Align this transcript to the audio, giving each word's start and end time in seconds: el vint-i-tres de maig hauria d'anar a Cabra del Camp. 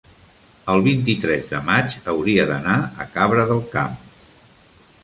el 0.75 0.81
vint-i-tres 0.87 1.45
de 1.51 1.59
maig 1.67 1.99
hauria 2.15 2.49
d'anar 2.53 2.79
a 3.05 3.09
Cabra 3.19 3.47
del 3.53 3.63
Camp. 3.77 4.03